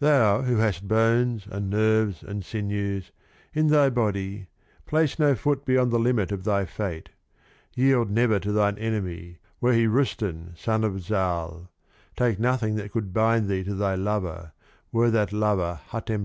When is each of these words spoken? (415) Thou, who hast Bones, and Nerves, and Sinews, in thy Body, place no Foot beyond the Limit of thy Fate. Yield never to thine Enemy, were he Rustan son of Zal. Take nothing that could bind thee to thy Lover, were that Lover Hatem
(415) 0.00 0.10
Thou, 0.10 0.42
who 0.56 0.60
hast 0.60 0.88
Bones, 0.88 1.46
and 1.48 1.70
Nerves, 1.70 2.24
and 2.24 2.44
Sinews, 2.44 3.12
in 3.54 3.68
thy 3.68 3.88
Body, 3.88 4.48
place 4.86 5.20
no 5.20 5.36
Foot 5.36 5.64
beyond 5.64 5.92
the 5.92 6.00
Limit 6.00 6.32
of 6.32 6.42
thy 6.42 6.64
Fate. 6.64 7.10
Yield 7.72 8.10
never 8.10 8.40
to 8.40 8.50
thine 8.50 8.76
Enemy, 8.76 9.38
were 9.60 9.72
he 9.72 9.86
Rustan 9.86 10.56
son 10.58 10.82
of 10.82 11.00
Zal. 11.00 11.70
Take 12.16 12.40
nothing 12.40 12.74
that 12.74 12.90
could 12.90 13.12
bind 13.12 13.48
thee 13.48 13.62
to 13.62 13.76
thy 13.76 13.94
Lover, 13.94 14.50
were 14.90 15.12
that 15.12 15.32
Lover 15.32 15.78
Hatem 15.90 16.24